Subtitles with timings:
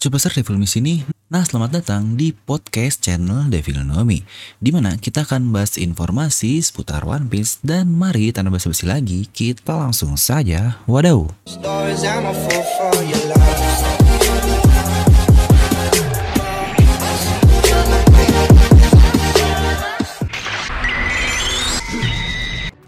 [0.00, 1.04] Coba besar Devil Me sini.
[1.28, 4.24] Nah, selamat datang di podcast channel Devil Nomi,
[4.56, 9.76] di mana kita akan bahas informasi seputar One Piece dan mari tanpa basa-basi lagi, kita
[9.76, 10.80] langsung saja.
[10.88, 11.28] Wadaw.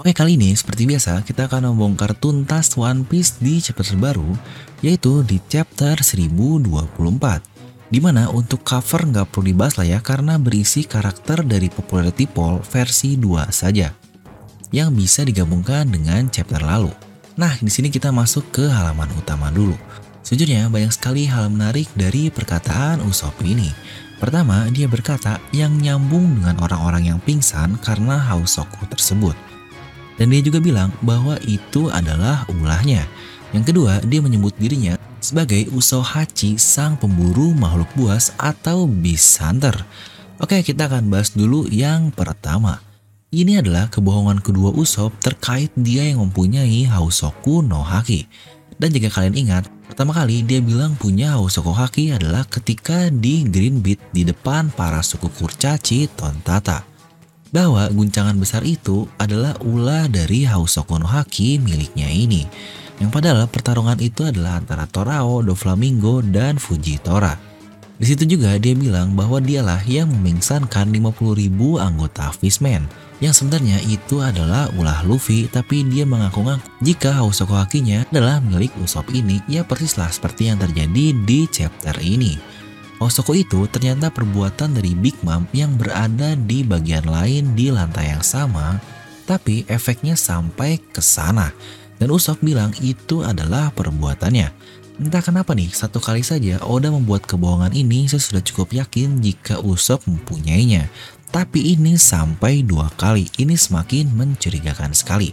[0.02, 4.34] Oke kali ini seperti biasa kita akan membongkar tuntas One Piece di chapter terbaru
[4.82, 6.66] yaitu di chapter 1024
[7.86, 12.66] Di mana untuk cover nggak perlu dibahas lah ya karena berisi karakter dari Popularity Poll
[12.66, 13.94] versi 2 saja
[14.74, 16.90] yang bisa digabungkan dengan chapter lalu.
[17.38, 19.78] Nah di sini kita masuk ke halaman utama dulu.
[20.26, 23.70] Sejujurnya banyak sekali hal menarik dari perkataan Usopp ini.
[24.18, 29.51] Pertama, dia berkata yang nyambung dengan orang-orang yang pingsan karena Hausoku tersebut.
[30.20, 33.08] Dan dia juga bilang bahwa itu adalah ulahnya.
[33.52, 39.76] Yang kedua, dia menyebut dirinya sebagai Usohachi sang pemburu makhluk buas atau Beast Hunter.
[40.42, 42.82] Oke, kita akan bahas dulu yang pertama.
[43.32, 48.28] Ini adalah kebohongan kedua Usopp terkait dia yang mempunyai Hausoku no Haki.
[48.76, 53.80] Dan jika kalian ingat, pertama kali dia bilang punya Hausoku Haki adalah ketika di Green
[53.80, 56.91] Beat di depan para suku kurcaci Tontata
[57.52, 62.48] bahwa guncangan besar itu adalah ulah dari Hausoku no Haki miliknya ini.
[62.96, 67.36] Yang padahal pertarungan itu adalah antara Torao, Doflamingo, dan Fujitora.
[68.00, 72.88] Di situ juga dia bilang bahwa dialah yang memingsankan 50.000 anggota Fishman.
[73.22, 79.14] Yang sebenarnya itu adalah ulah Luffy, tapi dia mengaku-ngaku jika Hausoku Hakinya adalah milik Usopp
[79.14, 82.51] ini, ya persislah seperti yang terjadi di chapter ini.
[83.02, 88.22] Osoko itu ternyata perbuatan dari Big Mom yang berada di bagian lain di lantai yang
[88.22, 88.78] sama,
[89.26, 91.50] tapi efeknya sampai ke sana.
[91.98, 94.48] Dan Usopp bilang itu adalah perbuatannya.
[95.02, 99.58] Entah kenapa nih, satu kali saja Oda membuat kebohongan ini saya sudah cukup yakin jika
[99.58, 100.86] Usopp mempunyainya.
[101.32, 105.32] Tapi ini sampai dua kali, ini semakin mencurigakan sekali.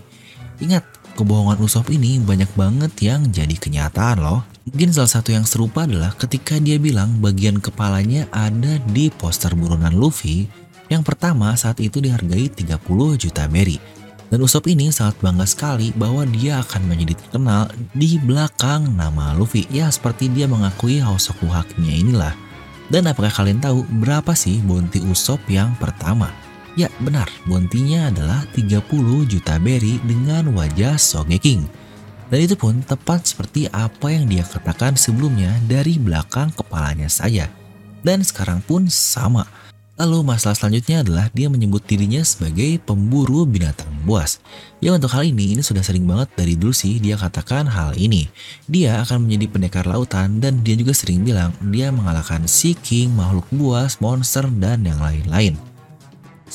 [0.64, 0.84] Ingat,
[1.20, 4.48] kebohongan Usopp ini banyak banget yang jadi kenyataan loh.
[4.72, 10.00] Mungkin salah satu yang serupa adalah ketika dia bilang bagian kepalanya ada di poster buronan
[10.00, 10.48] Luffy
[10.88, 12.80] yang pertama saat itu dihargai 30
[13.20, 13.78] juta berry.
[14.30, 19.66] Dan Usopp ini sangat bangga sekali bahwa dia akan menjadi terkenal di belakang nama Luffy.
[19.74, 22.34] Ya seperti dia mengakui Hausoku haknya inilah.
[22.90, 26.30] Dan apakah kalian tahu berapa sih bounty Usopp yang pertama?
[26.80, 28.80] Ya benar, bounty-nya adalah 30
[29.28, 31.68] juta berry dengan wajah Sogeking.
[32.32, 37.52] Dan itu pun tepat seperti apa yang dia katakan sebelumnya dari belakang kepalanya saja.
[38.00, 39.44] Dan sekarang pun sama.
[40.00, 44.40] Lalu masalah selanjutnya adalah dia menyebut dirinya sebagai pemburu binatang buas.
[44.80, 48.32] Ya untuk hal ini, ini sudah sering banget dari dulu sih dia katakan hal ini.
[48.72, 53.52] Dia akan menjadi pendekar lautan dan dia juga sering bilang dia mengalahkan Sea King, makhluk
[53.52, 55.60] buas, monster, dan yang lain-lain.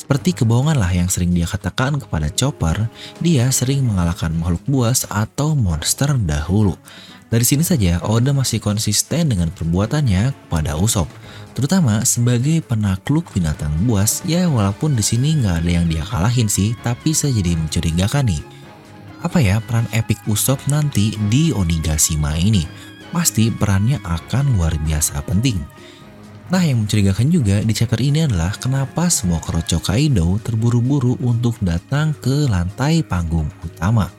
[0.05, 2.77] Seperti kebohongan lah yang sering dia katakan kepada Chopper,
[3.17, 6.77] dia sering mengalahkan makhluk buas atau monster dahulu.
[7.33, 11.09] Dari sini saja Oda masih konsisten dengan perbuatannya kepada Usopp,
[11.57, 14.21] terutama sebagai penakluk binatang buas.
[14.29, 18.45] Ya walaupun di sini nggak ada yang dia kalahin sih, tapi saya jadi mencurigakan nih.
[19.25, 22.61] Apa ya peran epic Usopp nanti di Onigashima ini?
[23.09, 25.57] Pasti perannya akan luar biasa penting.
[26.45, 32.13] Nah yang mencurigakan juga di chapter ini adalah kenapa semua Kroco Kaido terburu-buru untuk datang
[32.13, 34.13] ke lantai panggung utama.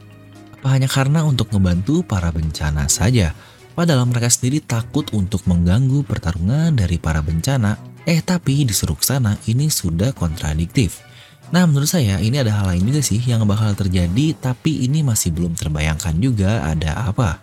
[0.59, 3.31] Apa hanya karena untuk membantu para bencana saja?
[3.79, 7.79] Padahal mereka sendiri takut untuk mengganggu pertarungan dari para bencana.
[8.03, 11.07] Eh tapi disuruh sana ini sudah kontradiktif.
[11.55, 15.31] Nah menurut saya ini ada hal lain juga sih yang bakal terjadi tapi ini masih
[15.31, 17.39] belum terbayangkan juga ada apa.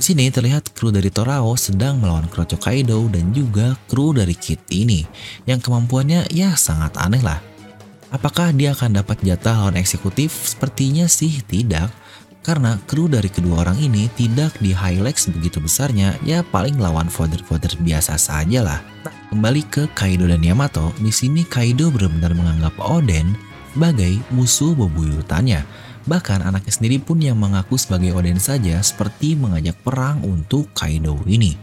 [0.00, 5.04] Sini terlihat kru dari Torao sedang melawan Kroco Kaido dan juga kru dari Kid ini,
[5.44, 7.36] yang kemampuannya ya sangat aneh lah.
[8.08, 10.32] Apakah dia akan dapat jatah lawan eksekutif?
[10.32, 11.92] Sepertinya sih tidak,
[12.40, 17.76] karena kru dari kedua orang ini tidak di highlight begitu besarnya, ya paling lawan fodder-fodder
[17.84, 18.80] biasa saja lah.
[19.04, 23.36] Nah, kembali ke Kaido dan Yamato, di sini Kaido benar-benar menganggap Oden
[23.76, 25.60] sebagai musuh bebuyutannya
[26.10, 31.54] Bahkan anaknya sendiri pun yang mengaku sebagai Oden saja seperti mengajak perang untuk Kaido ini.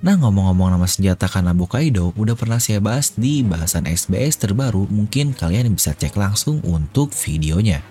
[0.00, 5.36] Nah ngomong-ngomong nama senjata Kanabo Kaido udah pernah saya bahas di bahasan SBS terbaru mungkin
[5.36, 7.84] kalian bisa cek langsung untuk videonya.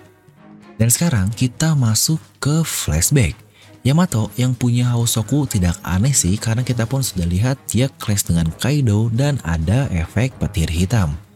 [0.74, 3.38] Dan sekarang kita masuk ke flashback.
[3.86, 8.50] Yamato yang punya Hausoku tidak aneh sih karena kita pun sudah lihat dia clash dengan
[8.58, 11.29] Kaido dan ada efek petir hitam.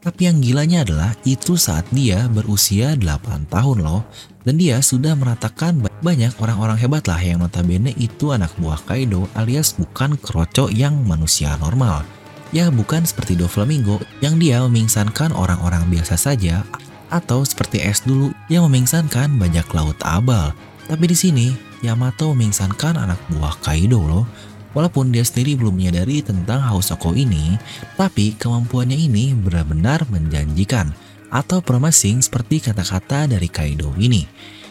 [0.00, 4.00] Tapi yang gilanya adalah itu saat dia berusia 8 tahun loh.
[4.40, 9.76] Dan dia sudah meratakan banyak orang-orang hebat lah yang notabene itu anak buah Kaido alias
[9.76, 12.08] bukan keroco yang manusia normal.
[12.48, 16.64] Ya bukan seperti Doflamingo yang dia memingsankan orang-orang biasa saja
[17.12, 20.56] atau seperti S dulu yang memingsankan bajak laut abal.
[20.88, 21.46] Tapi di sini
[21.84, 24.24] Yamato memingsankan anak buah Kaido loh.
[24.70, 27.58] Walaupun dia sendiri belum menyadari tentang Hausoko ini,
[27.98, 30.94] tapi kemampuannya ini benar-benar menjanjikan
[31.30, 34.26] atau promising seperti kata-kata dari Kaido ini.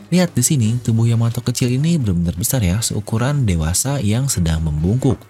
[0.09, 5.21] Lihat di sini, tubuh Yamato kecil ini benar-benar besar ya, seukuran dewasa yang sedang membungkuk.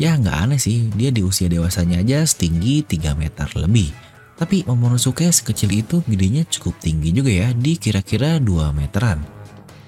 [0.00, 3.92] Ya nggak aneh sih, dia di usia dewasanya aja setinggi 3 meter lebih.
[4.38, 9.41] Tapi Momonosuke sekecil itu gedenya cukup tinggi juga ya, di kira-kira 2 meteran.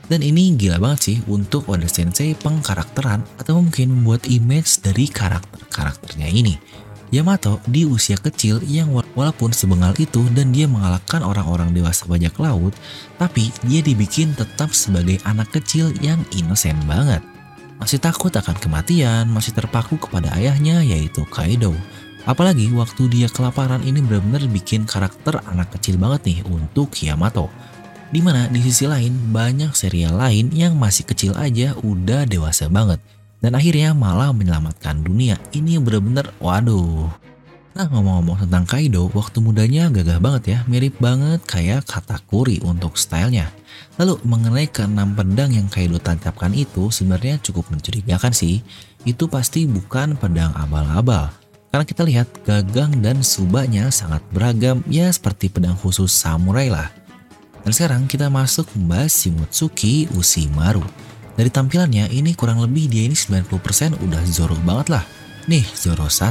[0.04, 6.28] Dan ini gila banget sih untuk Oda Sensei pengkarakteran atau mungkin membuat image dari karakter-karakternya
[6.28, 6.56] ini.
[7.14, 12.74] Yamato di usia kecil yang walaupun sebengal itu dan dia mengalahkan orang-orang dewasa bajak laut,
[13.22, 17.22] tapi dia dibikin tetap sebagai anak kecil yang inosen banget.
[17.78, 21.72] Masih takut akan kematian, masih terpaku kepada ayahnya yaitu Kaido.
[22.24, 27.52] Apalagi waktu dia kelaparan ini benar-benar bikin karakter anak kecil banget nih untuk Yamato.
[28.14, 33.02] Di mana di sisi lain banyak serial lain yang masih kecil aja udah dewasa banget.
[33.42, 35.34] Dan akhirnya malah menyelamatkan dunia.
[35.50, 37.10] Ini bener-bener waduh.
[37.74, 43.50] Nah ngomong-ngomong tentang Kaido, waktu mudanya gagah banget ya, mirip banget kayak Katakuri untuk stylenya.
[43.98, 48.62] Lalu mengenai keenam pedang yang Kaido tancapkan itu sebenarnya cukup mencurigakan sih.
[49.02, 51.34] Itu pasti bukan pedang abal-abal.
[51.74, 56.94] Karena kita lihat gagang dan subanya sangat beragam ya seperti pedang khusus samurai lah.
[57.64, 60.84] Dan sekarang kita masuk membahas Shimotsuki Ushimaru.
[61.34, 65.04] Dari tampilannya ini kurang lebih dia ini 90% udah Zoro banget lah.
[65.48, 66.30] Nih Zoro 1,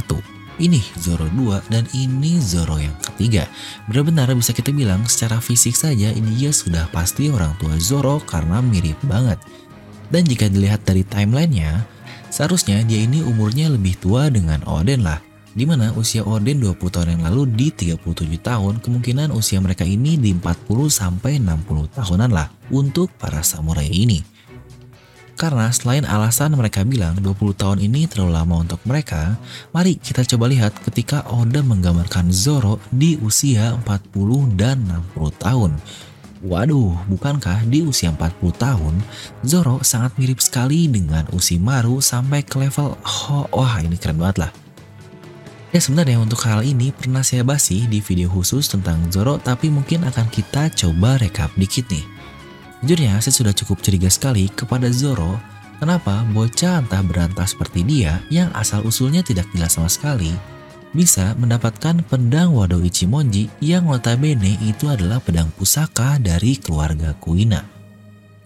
[0.62, 3.50] ini Zoro 2, dan ini Zoro yang ketiga.
[3.90, 8.62] Benar-benar bisa kita bilang secara fisik saja ini dia sudah pasti orang tua Zoro karena
[8.62, 9.36] mirip banget.
[10.08, 11.82] Dan jika dilihat dari timelinenya,
[12.30, 17.08] seharusnya dia ini umurnya lebih tua dengan Oden lah di mana usia Odin 20 tahun
[17.14, 18.02] yang lalu di 37
[18.42, 24.34] tahun, kemungkinan usia mereka ini di 40 sampai 60 tahunan lah untuk para samurai ini.
[25.34, 29.34] Karena selain alasan mereka bilang 20 tahun ini terlalu lama untuk mereka,
[29.74, 34.82] mari kita coba lihat ketika Oda menggambarkan Zoro di usia 40 dan
[35.14, 35.72] 60 tahun.
[36.44, 38.94] Waduh, bukankah di usia 40 tahun,
[39.42, 44.63] Zoro sangat mirip sekali dengan Ushimaru sampai ke level, oh, wah ini keren banget lah.
[45.74, 50.06] Ya sebenarnya untuk hal ini pernah saya bahas di video khusus tentang Zoro tapi mungkin
[50.06, 52.06] akan kita coba rekap dikit nih.
[52.86, 55.34] Jujurnya saya sudah cukup curiga sekali kepada Zoro
[55.82, 60.30] kenapa bocah entah berantah seperti dia yang asal usulnya tidak jelas sama sekali
[60.94, 67.66] bisa mendapatkan pedang Wado Ichimonji yang notabene itu adalah pedang pusaka dari keluarga Kuina.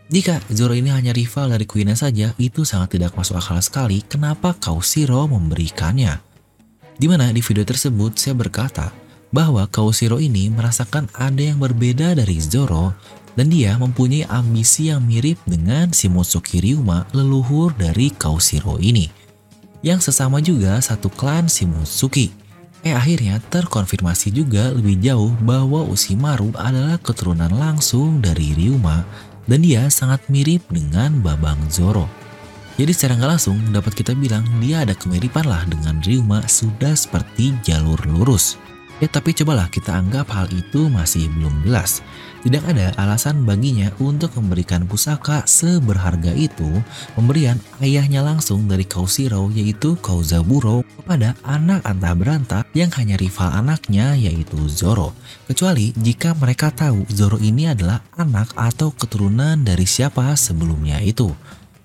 [0.09, 4.57] Jika Zoro ini hanya rival dari Kuina saja, itu sangat tidak masuk akal sekali kenapa
[4.57, 6.28] Kaushiro memberikannya.
[6.99, 8.91] Di mana di video tersebut saya berkata
[9.31, 12.91] bahwa Kaushiro ini merasakan ada yang berbeda dari Zoro
[13.39, 19.29] dan dia mempunyai ambisi yang mirip dengan Shimotsuki Ryuma leluhur dari Kaushiro ini
[19.87, 22.35] yang sesama juga satu klan Shimotsuki.
[22.87, 29.03] Eh akhirnya terkonfirmasi juga lebih jauh bahwa Ushimaru adalah keturunan langsung dari Ryuma
[29.51, 32.07] dan dia sangat mirip dengan Babang Zoro.
[32.79, 37.51] Jadi secara nggak langsung dapat kita bilang dia ada kemiripan lah dengan Ryuma sudah seperti
[37.67, 38.55] jalur lurus.
[38.99, 42.03] Ya tapi cobalah kita anggap hal itu masih belum jelas.
[42.43, 46.67] Tidak ada alasan baginya untuk memberikan pusaka seberharga itu
[47.19, 54.15] pemberian ayahnya langsung dari Kaushiro yaitu Kauzaburo kepada anak antah berantah yang hanya rival anaknya
[54.15, 55.15] yaitu Zoro.
[55.51, 61.35] Kecuali jika mereka tahu Zoro ini adalah anak atau keturunan dari siapa sebelumnya itu.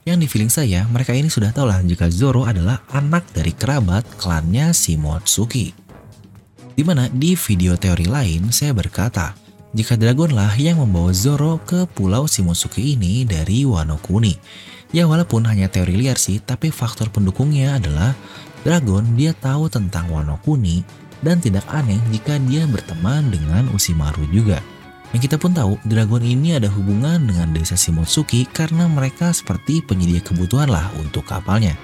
[0.04, 4.04] Yang di feeling saya, mereka ini sudah tahu lah jika Zoro adalah anak dari kerabat
[4.20, 5.72] klannya Shimotsuki.
[6.76, 9.32] Di mana di video teori lain, saya berkata,
[9.72, 14.36] jika Dragon lah yang membawa Zoro ke pulau Shimotsuki ini dari Wano Kuni.
[14.92, 18.12] Ya walaupun hanya teori liar sih, tapi faktor pendukungnya adalah
[18.68, 20.84] Dragon dia tahu tentang Wano Kuni
[21.24, 24.60] dan tidak aneh jika dia berteman dengan Usimaru juga.
[25.14, 30.18] Yang kita pun tahu, Dragon ini ada hubungan dengan desa Shimotsuki karena mereka seperti penyedia
[30.26, 31.78] kebutuhan lah untuk kapalnya.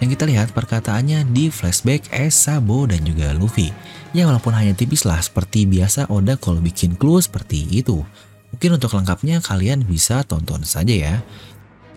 [0.00, 3.68] Yang kita lihat perkataannya di flashback Es, Sabo, dan juga Luffy.
[4.16, 8.00] Ya walaupun hanya tipis lah seperti biasa Oda kalau bikin clue seperti itu.
[8.48, 11.14] Mungkin untuk lengkapnya kalian bisa tonton saja ya.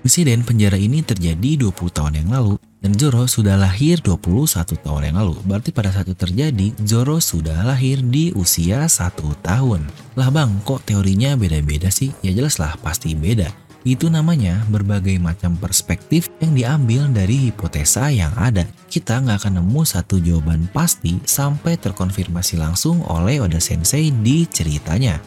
[0.03, 5.21] Insiden penjara ini terjadi 20 tahun yang lalu Dan Zoro sudah lahir 21 tahun yang
[5.21, 5.37] lalu.
[5.45, 9.85] Berarti pada saat itu terjadi, Zoro sudah lahir di usia satu tahun.
[10.17, 12.09] Lah bang, kok teorinya beda-beda sih?
[12.25, 13.53] Ya jelas lah, pasti beda.
[13.85, 18.65] Itu namanya berbagai macam perspektif yang diambil dari hipotesa yang ada.
[18.89, 25.21] Kita nggak akan nemu satu jawaban pasti sampai terkonfirmasi langsung oleh Oda Sensei di ceritanya.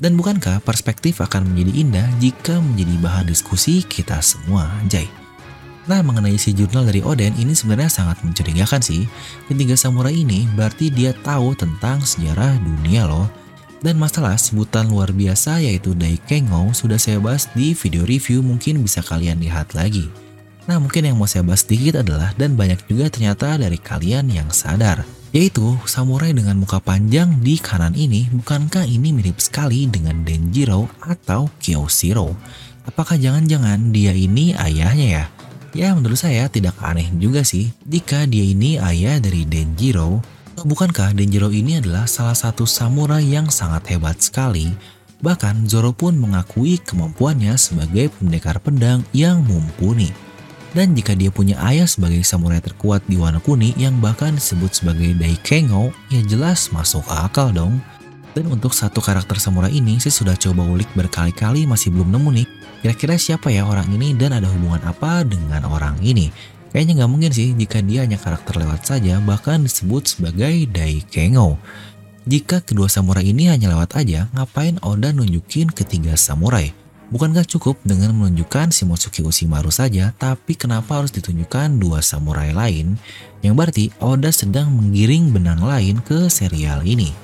[0.00, 5.25] Dan bukankah perspektif akan menjadi indah jika menjadi bahan diskusi kita semua, Jai?
[5.86, 9.06] Nah, mengenai si jurnal dari Oden ini sebenarnya sangat mencurigakan sih.
[9.46, 13.30] Ketiga samurai ini berarti dia tahu tentang sejarah dunia loh.
[13.78, 18.98] Dan masalah sebutan luar biasa yaitu Daikengou sudah saya bahas di video review mungkin bisa
[18.98, 20.10] kalian lihat lagi.
[20.66, 24.50] Nah mungkin yang mau saya bahas sedikit adalah dan banyak juga ternyata dari kalian yang
[24.50, 25.06] sadar.
[25.30, 31.46] Yaitu samurai dengan muka panjang di kanan ini bukankah ini mirip sekali dengan Denjiro atau
[31.62, 32.34] Kyoshiro?
[32.90, 35.24] Apakah jangan-jangan dia ini ayahnya ya?
[35.76, 40.24] Ya menurut saya tidak aneh juga sih jika dia ini ayah dari Denjiro.
[40.64, 44.72] Bukankah Denjiro ini adalah salah satu samurai yang sangat hebat sekali?
[45.20, 50.16] Bahkan Zoro pun mengakui kemampuannya sebagai pendekar pedang yang mumpuni.
[50.72, 55.12] Dan jika dia punya ayah sebagai samurai terkuat di Wano Kuni yang bahkan disebut sebagai
[55.12, 57.84] Daikengou, ya jelas masuk akal dong.
[58.32, 62.48] Dan untuk satu karakter samurai ini, saya sudah coba ulik berkali-kali masih belum nemu nih
[62.84, 66.28] Kira-kira siapa ya orang ini dan ada hubungan apa dengan orang ini?
[66.76, 71.56] Kayaknya nggak mungkin sih jika dia hanya karakter lewat saja bahkan disebut sebagai Daikengou.
[72.26, 76.74] Jika kedua samurai ini hanya lewat aja, ngapain Oda nunjukin ketiga samurai?
[77.06, 82.98] Bukankah cukup dengan menunjukkan Shimotsuki Ushimaru saja, tapi kenapa harus ditunjukkan dua samurai lain?
[83.46, 87.14] Yang berarti Oda sedang menggiring benang lain ke serial ini.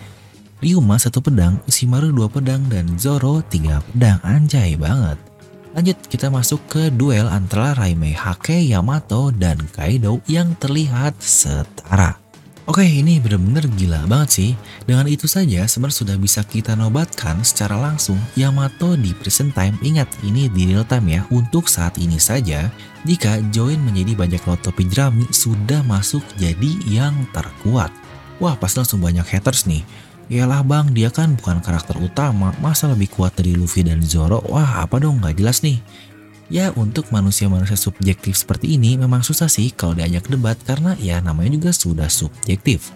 [0.63, 4.23] Ryuma satu pedang, Ushimaru dua pedang, dan Zoro tiga pedang.
[4.23, 5.32] Anjay banget.
[5.73, 12.21] Lanjut kita masuk ke duel antara Raime Hake, Yamato, dan Kaido yang terlihat setara.
[12.69, 14.51] Oke ini bener-bener gila banget sih.
[14.85, 19.75] Dengan itu saja sebenarnya sudah bisa kita nobatkan secara langsung Yamato di present time.
[19.81, 22.69] Ingat ini di real time ya untuk saat ini saja.
[23.09, 27.91] Jika join menjadi bajak laut topi jerami sudah masuk jadi yang terkuat.
[28.39, 29.83] Wah pasti langsung banyak haters nih.
[30.31, 34.39] Yalah bang, dia kan bukan karakter utama, masa lebih kuat dari Luffy dan Zoro?
[34.47, 35.83] Wah apa dong gak jelas nih.
[36.53, 41.57] Ya untuk manusia-manusia subjektif seperti ini memang susah sih kalau diajak debat karena ya namanya
[41.57, 42.93] juga sudah subjektif.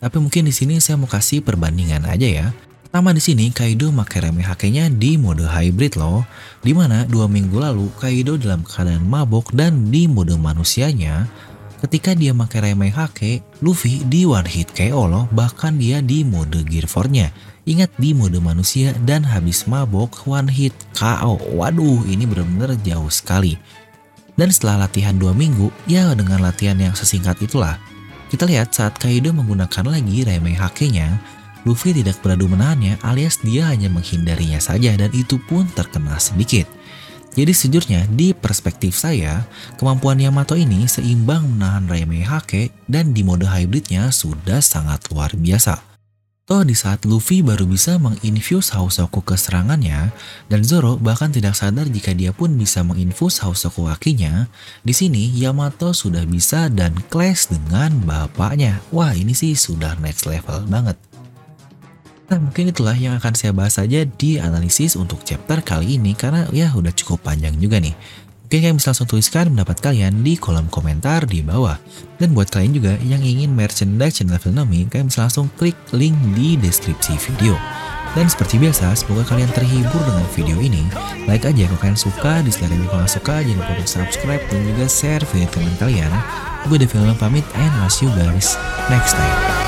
[0.00, 2.46] Tapi mungkin di sini saya mau kasih perbandingan aja ya.
[2.88, 6.24] Pertama di sini Kaido pakai reme hakenya di mode hybrid loh,
[6.64, 11.28] di mana dua minggu lalu Kaido dalam keadaan mabok dan di mode manusianya
[11.76, 16.64] Ketika dia pakai remeh hake, Luffy di one hit KO loh, bahkan dia di mode
[16.64, 17.28] Gear 4-nya.
[17.68, 21.36] Ingat di mode manusia dan habis mabok one hit KO.
[21.52, 23.60] Waduh, ini benar-benar jauh sekali.
[24.36, 27.76] Dan setelah latihan 2 minggu, ya dengan latihan yang sesingkat itulah,
[28.32, 31.20] kita lihat saat Kaido menggunakan lagi remeh hake-nya,
[31.66, 36.75] Luffy tidak beradu menahannya alias dia hanya menghindarinya saja dan itu pun terkena sedikit.
[37.36, 39.44] Jadi sejujurnya di perspektif saya,
[39.76, 45.96] kemampuan Yamato ini seimbang menahan Raime Hake dan di mode hybridnya sudah sangat luar biasa.
[46.46, 50.14] Toh di saat Luffy baru bisa menginfuse Hausoku ke serangannya,
[50.46, 54.46] dan Zoro bahkan tidak sadar jika dia pun bisa menginfus Hausoku wakinya,
[54.86, 58.78] di sini Yamato sudah bisa dan clash dengan bapaknya.
[58.94, 60.94] Wah ini sih sudah next level banget.
[62.26, 66.50] Nah mungkin itulah yang akan saya bahas saja di analisis untuk chapter kali ini karena
[66.50, 67.94] ya udah cukup panjang juga nih.
[68.46, 71.82] Mungkin kalian bisa langsung tuliskan pendapat kalian di kolom komentar di bawah.
[72.14, 76.54] Dan buat kalian juga yang ingin merchandise channel Filnomi, kalian bisa langsung klik link di
[76.54, 77.58] deskripsi video.
[78.14, 80.86] Dan seperti biasa, semoga kalian terhibur dengan video ini.
[81.26, 84.84] Like aja kalau kalian suka, dislike aja kalau suka, jangan lupa untuk subscribe dan juga
[84.86, 86.10] share video teman kalian.
[86.70, 88.54] Gue Film pamit and I'll see you guys
[88.86, 89.65] next time.